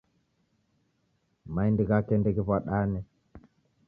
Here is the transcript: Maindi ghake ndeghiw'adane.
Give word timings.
Maindi 1.53 1.83
ghake 1.89 2.13
ndeghiw'adane. 2.17 2.99